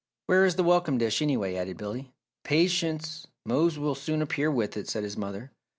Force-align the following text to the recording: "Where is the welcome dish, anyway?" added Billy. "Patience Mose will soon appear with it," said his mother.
"Where 0.25 0.47
is 0.47 0.55
the 0.55 0.63
welcome 0.63 0.97
dish, 0.97 1.21
anyway?" 1.21 1.53
added 1.55 1.77
Billy. 1.77 2.11
"Patience 2.43 3.27
Mose 3.45 3.77
will 3.77 3.93
soon 3.93 4.23
appear 4.23 4.49
with 4.49 4.75
it," 4.75 4.89
said 4.89 5.03
his 5.03 5.15
mother. 5.15 5.51